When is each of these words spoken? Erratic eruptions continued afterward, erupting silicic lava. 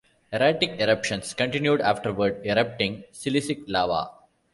Erratic 0.33 0.81
eruptions 0.81 1.35
continued 1.35 1.79
afterward, 1.79 2.41
erupting 2.43 3.03
silicic 3.13 3.63
lava. 3.67 4.09